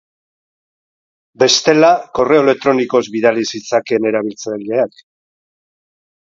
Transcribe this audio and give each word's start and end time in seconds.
Bestela, 1.43 1.91
korreo 2.19 2.39
elektronikoz 2.45 3.03
bidali 3.17 3.45
zitzakeen 3.53 4.09
erabiltzaileak. 4.13 4.99